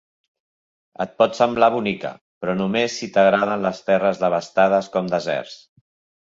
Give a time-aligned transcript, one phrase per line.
[1.03, 2.11] Et pot semblar bonica,
[2.45, 5.55] però només si t'agraden les terres devastades com deserts.